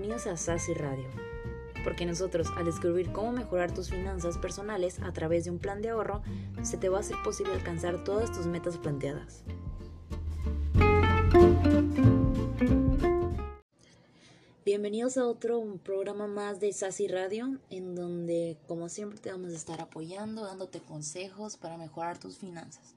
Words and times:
Bienvenidos 0.00 0.28
a 0.28 0.36
Sassy 0.36 0.74
Radio, 0.74 1.08
porque 1.82 2.06
nosotros 2.06 2.46
al 2.56 2.66
descubrir 2.66 3.10
cómo 3.10 3.32
mejorar 3.32 3.74
tus 3.74 3.90
finanzas 3.90 4.38
personales 4.38 5.00
a 5.00 5.12
través 5.12 5.44
de 5.44 5.50
un 5.50 5.58
plan 5.58 5.82
de 5.82 5.88
ahorro, 5.88 6.22
se 6.62 6.76
te 6.76 6.88
va 6.88 6.98
a 6.98 7.00
hacer 7.00 7.16
posible 7.24 7.52
alcanzar 7.52 8.04
todas 8.04 8.30
tus 8.30 8.46
metas 8.46 8.76
planteadas. 8.76 9.42
Bienvenidos 14.64 15.18
a 15.18 15.26
otro 15.26 15.60
programa 15.82 16.28
más 16.28 16.60
de 16.60 16.72
Sassy 16.72 17.08
Radio, 17.08 17.58
en 17.68 17.96
donde 17.96 18.56
como 18.68 18.88
siempre 18.88 19.18
te 19.18 19.32
vamos 19.32 19.52
a 19.52 19.56
estar 19.56 19.80
apoyando, 19.80 20.44
dándote 20.44 20.78
consejos 20.78 21.56
para 21.56 21.76
mejorar 21.76 22.18
tus 22.18 22.38
finanzas. 22.38 22.94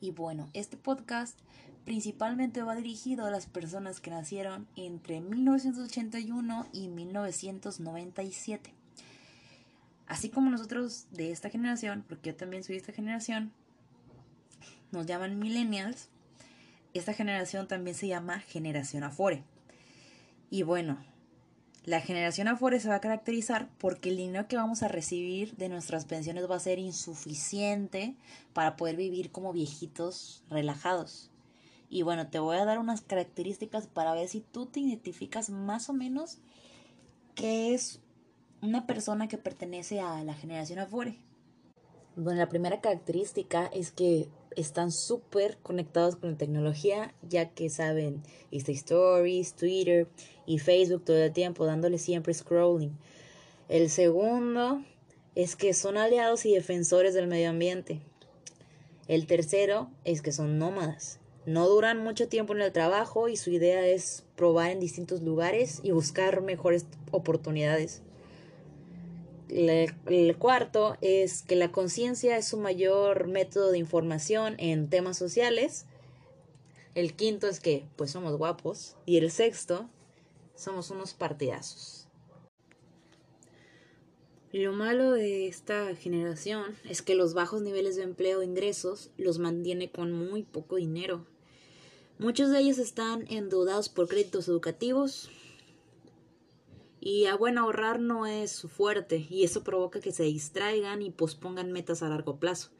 Y 0.00 0.12
bueno, 0.12 0.48
este 0.54 0.76
podcast 0.76 1.36
principalmente 1.88 2.62
va 2.62 2.74
dirigido 2.74 3.24
a 3.24 3.30
las 3.30 3.46
personas 3.46 3.98
que 3.98 4.10
nacieron 4.10 4.68
entre 4.76 5.22
1981 5.22 6.66
y 6.74 6.88
1997. 6.88 8.74
Así 10.06 10.28
como 10.28 10.50
nosotros 10.50 11.06
de 11.12 11.32
esta 11.32 11.48
generación, 11.48 12.04
porque 12.06 12.32
yo 12.32 12.36
también 12.36 12.62
soy 12.62 12.74
de 12.74 12.80
esta 12.82 12.92
generación, 12.92 13.52
nos 14.92 15.06
llaman 15.06 15.38
millennials, 15.38 16.10
esta 16.92 17.14
generación 17.14 17.66
también 17.68 17.96
se 17.96 18.06
llama 18.06 18.40
generación 18.40 19.02
Afore. 19.02 19.42
Y 20.50 20.64
bueno, 20.64 20.98
la 21.86 22.02
generación 22.02 22.48
Afore 22.48 22.80
se 22.80 22.90
va 22.90 22.96
a 22.96 23.00
caracterizar 23.00 23.70
porque 23.78 24.10
el 24.10 24.18
dinero 24.18 24.46
que 24.46 24.56
vamos 24.56 24.82
a 24.82 24.88
recibir 24.88 25.56
de 25.56 25.70
nuestras 25.70 26.04
pensiones 26.04 26.50
va 26.50 26.56
a 26.56 26.60
ser 26.60 26.78
insuficiente 26.78 28.14
para 28.52 28.76
poder 28.76 28.96
vivir 28.96 29.32
como 29.32 29.54
viejitos 29.54 30.44
relajados. 30.50 31.30
Y 31.90 32.02
bueno, 32.02 32.28
te 32.28 32.38
voy 32.38 32.56
a 32.56 32.64
dar 32.64 32.78
unas 32.78 33.00
características 33.00 33.86
para 33.86 34.14
ver 34.14 34.28
si 34.28 34.40
tú 34.40 34.66
te 34.66 34.80
identificas 34.80 35.50
más 35.50 35.88
o 35.88 35.92
menos 35.92 36.38
qué 37.34 37.74
es 37.74 38.00
una 38.60 38.86
persona 38.86 39.28
que 39.28 39.38
pertenece 39.38 40.00
a 40.00 40.22
la 40.24 40.34
generación 40.34 40.78
Afore. 40.78 41.16
Bueno, 42.16 42.40
la 42.40 42.48
primera 42.48 42.80
característica 42.80 43.66
es 43.66 43.92
que 43.92 44.28
están 44.56 44.90
súper 44.90 45.56
conectados 45.58 46.16
con 46.16 46.32
la 46.32 46.36
tecnología, 46.36 47.14
ya 47.22 47.50
que 47.50 47.70
saben 47.70 48.22
Insta 48.50 48.72
Stories, 48.72 49.54
Twitter 49.54 50.08
y 50.44 50.58
Facebook 50.58 51.04
todo 51.04 51.16
el 51.16 51.32
tiempo, 51.32 51.64
dándole 51.64 51.98
siempre 51.98 52.34
scrolling. 52.34 52.98
El 53.68 53.88
segundo 53.88 54.82
es 55.36 55.54
que 55.54 55.74
son 55.74 55.96
aliados 55.96 56.44
y 56.44 56.54
defensores 56.54 57.14
del 57.14 57.28
medio 57.28 57.50
ambiente. 57.50 58.00
El 59.06 59.26
tercero 59.26 59.88
es 60.04 60.20
que 60.20 60.32
son 60.32 60.58
nómadas. 60.58 61.20
No 61.46 61.68
duran 61.68 62.02
mucho 62.02 62.28
tiempo 62.28 62.54
en 62.54 62.60
el 62.60 62.72
trabajo 62.72 63.28
y 63.28 63.36
su 63.36 63.50
idea 63.50 63.86
es 63.86 64.24
probar 64.36 64.70
en 64.70 64.80
distintos 64.80 65.22
lugares 65.22 65.80
y 65.82 65.92
buscar 65.92 66.42
mejores 66.42 66.86
oportunidades 67.10 68.02
el 69.48 70.36
cuarto 70.38 70.96
es 71.00 71.42
que 71.42 71.56
la 71.56 71.72
conciencia 71.72 72.36
es 72.36 72.46
su 72.46 72.58
mayor 72.58 73.28
método 73.28 73.70
de 73.70 73.78
información 73.78 74.54
en 74.58 74.88
temas 74.88 75.16
sociales. 75.16 75.86
El 76.94 77.14
quinto 77.14 77.48
es 77.48 77.60
que 77.60 77.86
pues 77.96 78.10
somos 78.10 78.36
guapos. 78.36 78.96
Y 79.06 79.16
el 79.16 79.30
sexto, 79.30 79.88
somos 80.54 80.90
unos 80.90 81.14
partidazos. 81.14 82.07
Lo 84.58 84.72
malo 84.72 85.12
de 85.12 85.46
esta 85.46 85.94
generación 85.94 86.76
es 86.82 87.00
que 87.00 87.14
los 87.14 87.32
bajos 87.32 87.62
niveles 87.62 87.94
de 87.94 88.02
empleo 88.02 88.42
e 88.42 88.44
ingresos 88.44 89.10
los 89.16 89.38
mantiene 89.38 89.92
con 89.92 90.10
muy 90.10 90.42
poco 90.42 90.74
dinero. 90.74 91.24
Muchos 92.18 92.50
de 92.50 92.58
ellos 92.58 92.78
están 92.78 93.24
endeudados 93.30 93.88
por 93.88 94.08
créditos 94.08 94.48
educativos, 94.48 95.30
y 96.98 97.26
a 97.26 97.36
bueno, 97.36 97.60
ahorrar 97.60 98.00
no 98.00 98.26
es 98.26 98.50
su 98.50 98.68
fuerte 98.68 99.28
y 99.30 99.44
eso 99.44 99.62
provoca 99.62 100.00
que 100.00 100.10
se 100.10 100.24
distraigan 100.24 101.02
y 101.02 101.12
pospongan 101.12 101.70
metas 101.70 102.02
a 102.02 102.08
largo 102.08 102.40
plazo. 102.40 102.70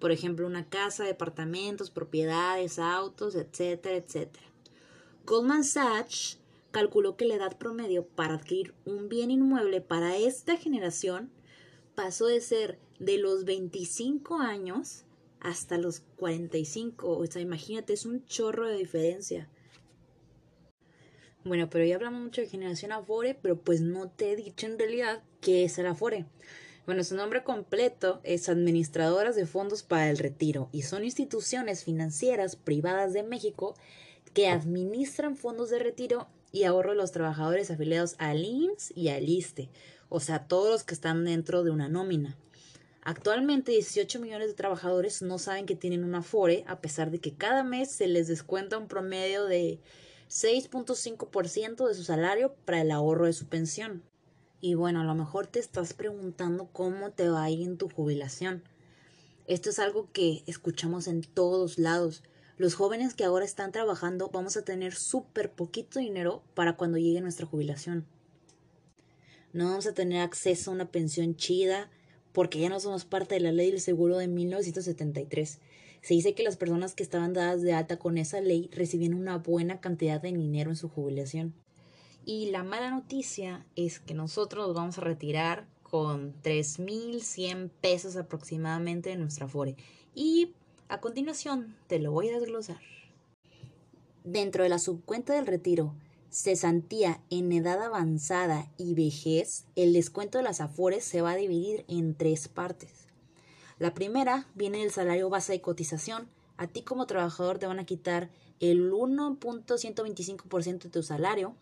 Por 0.00 0.10
ejemplo, 0.10 0.44
una 0.44 0.68
casa, 0.68 1.04
departamentos, 1.04 1.88
propiedades, 1.88 2.80
autos, 2.80 3.36
etcétera, 3.36 3.94
etcétera. 3.94 4.46
Goldman 5.24 5.62
Sachs 5.62 6.40
calculó 6.70 7.16
que 7.16 7.24
la 7.24 7.34
edad 7.34 7.56
promedio 7.56 8.06
para 8.06 8.34
adquirir 8.34 8.74
un 8.84 9.08
bien 9.08 9.30
inmueble 9.30 9.80
para 9.80 10.16
esta 10.16 10.56
generación 10.56 11.30
pasó 11.94 12.26
de 12.26 12.40
ser 12.40 12.78
de 12.98 13.18
los 13.18 13.44
25 13.44 14.38
años 14.38 15.04
hasta 15.40 15.78
los 15.78 16.00
45. 16.16 17.18
O 17.18 17.26
sea, 17.26 17.42
imagínate, 17.42 17.92
es 17.92 18.06
un 18.06 18.24
chorro 18.26 18.66
de 18.66 18.76
diferencia. 18.76 19.48
Bueno, 21.44 21.70
pero 21.70 21.84
ya 21.84 21.94
hablamos 21.94 22.20
mucho 22.20 22.40
de 22.40 22.48
generación 22.48 22.92
Afore, 22.92 23.34
pero 23.34 23.56
pues 23.60 23.80
no 23.80 24.10
te 24.10 24.32
he 24.32 24.36
dicho 24.36 24.66
en 24.66 24.78
realidad 24.78 25.22
qué 25.40 25.64
es 25.64 25.78
el 25.78 25.86
Afore. 25.86 26.26
Bueno, 26.84 27.04
su 27.04 27.14
nombre 27.14 27.44
completo 27.44 28.20
es 28.24 28.48
Administradoras 28.48 29.36
de 29.36 29.46
Fondos 29.46 29.82
para 29.82 30.08
el 30.10 30.18
Retiro 30.18 30.68
y 30.72 30.82
son 30.82 31.04
instituciones 31.04 31.84
financieras 31.84 32.56
privadas 32.56 33.12
de 33.12 33.22
México 33.22 33.74
que 34.32 34.48
administran 34.48 35.36
fondos 35.36 35.70
de 35.70 35.78
retiro 35.78 36.28
y 36.52 36.64
ahorro 36.64 36.94
los 36.94 37.12
trabajadores 37.12 37.70
afiliados 37.70 38.14
al 38.18 38.44
IMSS 38.44 38.92
y 38.96 39.08
al 39.08 39.28
ISTE, 39.28 39.68
o 40.08 40.20
sea, 40.20 40.46
todos 40.46 40.70
los 40.70 40.84
que 40.84 40.94
están 40.94 41.24
dentro 41.24 41.64
de 41.64 41.70
una 41.70 41.88
nómina. 41.88 42.36
Actualmente 43.02 43.72
18 43.72 44.20
millones 44.20 44.48
de 44.48 44.54
trabajadores 44.54 45.22
no 45.22 45.38
saben 45.38 45.66
que 45.66 45.76
tienen 45.76 46.04
un 46.04 46.14
Afore 46.14 46.64
a 46.66 46.80
pesar 46.80 47.10
de 47.10 47.20
que 47.20 47.32
cada 47.32 47.64
mes 47.64 47.90
se 47.90 48.06
les 48.06 48.28
descuenta 48.28 48.76
un 48.76 48.86
promedio 48.86 49.46
de 49.46 49.80
6.5% 50.28 51.88
de 51.88 51.94
su 51.94 52.04
salario 52.04 52.54
para 52.64 52.82
el 52.82 52.90
ahorro 52.90 53.26
de 53.26 53.32
su 53.32 53.46
pensión. 53.46 54.02
Y 54.60 54.74
bueno, 54.74 55.00
a 55.00 55.04
lo 55.04 55.14
mejor 55.14 55.46
te 55.46 55.58
estás 55.58 55.94
preguntando 55.94 56.68
cómo 56.72 57.10
te 57.12 57.28
va 57.28 57.44
a 57.44 57.50
ir 57.50 57.62
en 57.62 57.78
tu 57.78 57.88
jubilación. 57.88 58.62
Esto 59.46 59.70
es 59.70 59.78
algo 59.78 60.10
que 60.12 60.42
escuchamos 60.46 61.06
en 61.06 61.22
todos 61.22 61.78
lados. 61.78 62.22
Los 62.58 62.74
jóvenes 62.74 63.14
que 63.14 63.24
ahora 63.24 63.44
están 63.44 63.72
trabajando 63.72 64.30
vamos 64.32 64.56
a 64.56 64.64
tener 64.64 64.94
súper 64.94 65.50
poquito 65.50 65.98
dinero 65.98 66.42
para 66.54 66.76
cuando 66.76 66.98
llegue 66.98 67.20
nuestra 67.20 67.46
jubilación. 67.46 68.06
No 69.52 69.70
vamos 69.70 69.86
a 69.86 69.94
tener 69.94 70.20
acceso 70.20 70.70
a 70.70 70.74
una 70.74 70.90
pensión 70.90 71.36
chida 71.36 71.90
porque 72.32 72.60
ya 72.60 72.68
no 72.68 72.78
somos 72.78 73.06
parte 73.06 73.36
de 73.36 73.40
la 73.40 73.52
ley 73.52 73.70
del 73.70 73.80
seguro 73.80 74.18
de 74.18 74.28
1973 74.28 75.60
se 76.02 76.14
dice 76.14 76.34
que 76.34 76.42
las 76.42 76.56
personas 76.56 76.94
que 76.94 77.02
estaban 77.02 77.32
dadas 77.32 77.62
de 77.62 77.72
alta 77.72 77.98
con 77.98 78.18
esa 78.18 78.40
ley 78.40 78.70
recibían 78.72 79.14
una 79.14 79.38
buena 79.38 79.80
cantidad 79.80 80.20
de 80.20 80.32
dinero 80.32 80.70
en 80.70 80.76
su 80.76 80.88
jubilación. 80.88 81.54
Y 82.24 82.50
la 82.50 82.62
mala 82.62 82.90
noticia 82.90 83.66
es 83.74 84.00
que 84.00 84.14
nosotros 84.14 84.66
nos 84.66 84.76
vamos 84.76 84.98
a 84.98 85.02
retirar 85.02 85.66
con 85.82 86.34
3.100 86.42 87.70
pesos 87.80 88.16
aproximadamente 88.16 89.10
de 89.10 89.16
nuestra 89.16 89.46
Afore. 89.46 89.76
Y 90.14 90.52
a 90.88 91.00
continuación 91.00 91.76
te 91.86 91.98
lo 91.98 92.12
voy 92.12 92.28
a 92.28 92.38
desglosar. 92.38 92.80
Dentro 94.24 94.62
de 94.62 94.68
la 94.68 94.78
subcuenta 94.78 95.34
del 95.34 95.46
retiro, 95.46 95.94
cesantía 96.30 97.20
en 97.30 97.52
edad 97.52 97.82
avanzada 97.82 98.70
y 98.76 98.94
vejez, 98.94 99.64
el 99.76 99.92
descuento 99.92 100.38
de 100.38 100.44
las 100.44 100.60
Afores 100.60 101.04
se 101.04 101.22
va 101.22 101.32
a 101.32 101.36
dividir 101.36 101.84
en 101.88 102.14
tres 102.14 102.48
partes. 102.48 103.06
La 103.78 103.94
primera 103.94 104.46
viene 104.54 104.78
del 104.78 104.90
salario 104.90 105.30
base 105.30 105.52
de 105.52 105.60
cotización. 105.60 106.28
A 106.56 106.66
ti 106.66 106.82
como 106.82 107.06
trabajador 107.06 107.58
te 107.58 107.66
van 107.66 107.78
a 107.78 107.86
quitar 107.86 108.30
el 108.60 108.92
1.125% 108.92 110.82
de 110.82 110.90
tu 110.90 111.02
salario. 111.02 111.54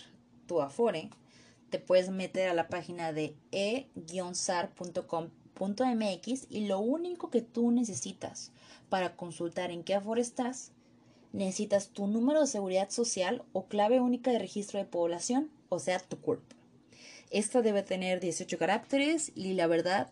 tu 0.47 0.61
Afore, 0.61 1.11
te 1.71 1.79
puedes 1.79 2.11
meter 2.11 2.49
a 2.49 2.55
la 2.55 2.69
página 2.69 3.13
de 3.13 3.35
e-sar.com.mx 3.53 4.77
y 6.51 6.67
lo 6.67 6.81
único 6.81 7.31
que 7.31 7.43
tú 7.43 7.71
necesitas 7.71 8.53
para 8.89 9.17
consultar 9.17 9.71
en 9.71 9.85
qué 9.85 9.95
Afore 9.95 10.21
estás, 10.21 10.73
necesitas 11.33 11.89
tu 11.89 12.07
número 12.07 12.41
de 12.41 12.47
seguridad 12.47 12.91
social 12.91 13.45
o 13.53 13.67
clave 13.67 14.01
única 14.01 14.31
de 14.31 14.39
registro 14.39 14.79
de 14.79 14.85
población, 14.85 15.51
o 15.69 15.79
sea, 15.79 15.99
tu 16.01 16.21
CURP. 16.21 16.43
Esta 17.31 17.63
debe 17.63 17.83
tener 17.83 18.19
18 18.19 18.59
caracteres 18.59 19.31
y 19.37 19.55
la 19.55 19.69
verdad 19.69 20.11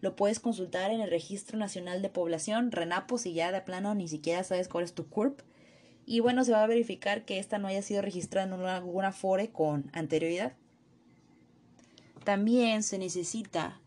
lo 0.00 0.16
puedes 0.16 0.40
consultar 0.40 0.90
en 0.90 1.00
el 1.00 1.10
Registro 1.10 1.58
Nacional 1.58 2.02
de 2.02 2.08
Población, 2.08 2.72
RENAPO, 2.72 3.18
si 3.18 3.34
ya 3.34 3.52
de 3.52 3.60
plano 3.60 3.94
ni 3.94 4.08
siquiera 4.08 4.42
sabes 4.42 4.68
cuál 4.68 4.84
es 4.84 4.94
tu 4.94 5.08
CURP. 5.08 5.40
Y 6.06 6.18
bueno, 6.18 6.44
se 6.44 6.50
va 6.50 6.64
a 6.64 6.66
verificar 6.66 7.24
que 7.24 7.38
esta 7.38 7.58
no 7.58 7.68
haya 7.68 7.82
sido 7.82 8.02
registrada 8.02 8.52
en 8.52 8.60
alguna 8.64 9.12
FORE 9.12 9.50
con 9.50 9.90
anterioridad. 9.92 10.54
También 12.24 12.84
se 12.84 12.98
necesita 12.98 13.80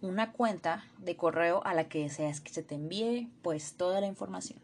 una 0.00 0.32
cuenta 0.32 0.84
de 0.98 1.16
correo 1.16 1.62
a 1.64 1.74
la 1.74 1.88
que 1.88 2.04
deseas 2.04 2.40
que 2.40 2.50
se 2.50 2.62
te 2.62 2.76
envíe 2.76 3.30
pues 3.42 3.74
toda 3.74 4.00
la 4.00 4.06
información. 4.06 4.58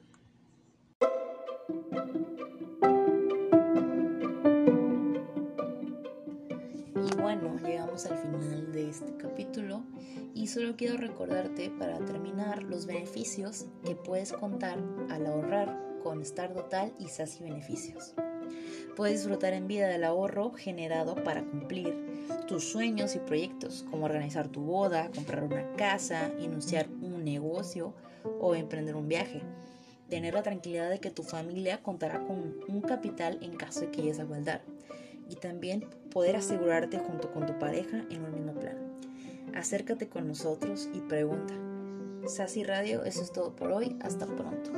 Y 6.96 7.16
bueno, 7.20 7.58
llegamos 7.58 8.06
al 8.06 8.16
final 8.16 8.72
de 8.72 8.88
este 8.88 9.16
capítulo 9.18 9.84
y 10.34 10.46
solo 10.46 10.74
quiero 10.76 10.96
recordarte 10.96 11.68
para 11.68 11.98
terminar 11.98 12.62
los 12.62 12.86
beneficios 12.86 13.66
que 13.84 13.96
puedes 13.96 14.32
contar 14.32 14.78
al 15.10 15.26
ahorrar 15.26 15.78
con 16.02 16.22
Star 16.22 16.54
Total 16.54 16.94
y 16.98 17.08
SASI 17.08 17.44
Beneficios. 17.44 18.14
Puedes 18.96 19.20
disfrutar 19.20 19.52
en 19.52 19.68
vida 19.68 19.88
del 19.88 20.04
ahorro 20.04 20.52
generado 20.52 21.14
para 21.22 21.44
cumplir 21.44 22.26
tus 22.46 22.64
sueños 22.64 23.14
y 23.14 23.20
proyectos, 23.20 23.84
como 23.90 24.06
organizar 24.06 24.48
tu 24.48 24.60
boda, 24.60 25.10
comprar 25.14 25.44
una 25.44 25.72
casa, 25.76 26.30
iniciar 26.40 26.88
un 27.00 27.24
negocio 27.24 27.94
o 28.40 28.54
emprender 28.54 28.96
un 28.96 29.08
viaje. 29.08 29.42
Tener 30.08 30.34
la 30.34 30.42
tranquilidad 30.42 30.88
de 30.88 31.00
que 31.00 31.10
tu 31.10 31.22
familia 31.22 31.82
contará 31.82 32.24
con 32.24 32.56
un 32.66 32.80
capital 32.80 33.38
en 33.42 33.56
caso 33.56 33.80
de 33.80 33.90
que 33.90 34.02
llegues 34.02 34.20
a 34.20 34.24
guardar. 34.24 34.62
Y 35.28 35.36
también 35.36 35.86
poder 36.10 36.36
asegurarte 36.36 36.98
junto 36.98 37.30
con 37.30 37.46
tu 37.46 37.58
pareja 37.58 38.04
en 38.10 38.24
un 38.24 38.32
mismo 38.32 38.54
plan. 38.54 38.78
Acércate 39.54 40.08
con 40.08 40.26
nosotros 40.26 40.88
y 40.94 41.00
pregunta. 41.00 41.54
Sassy 42.26 42.64
Radio, 42.64 43.04
eso 43.04 43.22
es 43.22 43.32
todo 43.32 43.54
por 43.54 43.72
hoy. 43.72 43.96
Hasta 44.00 44.26
pronto. 44.26 44.72